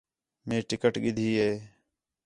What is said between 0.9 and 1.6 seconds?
گِدھی ہِے